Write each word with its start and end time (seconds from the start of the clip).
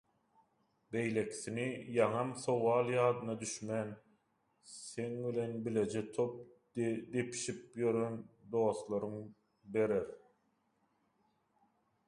beýlekisini 0.93 1.65
ýaňam 1.95 2.29
sowal 2.43 2.87
ýadyna 2.93 3.33
düşmän, 3.41 3.91
seň 4.71 5.13
bilen 5.25 5.53
bileje 5.67 6.03
top 6.15 6.33
depişip 7.17 7.61
ýören 7.83 8.17
dostlaryň 8.57 9.21
berer. 9.77 10.09